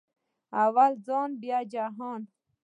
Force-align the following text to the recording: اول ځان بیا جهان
اول 0.63 0.91
ځان 1.05 1.29
بیا 1.41 1.59
جهان 1.73 2.21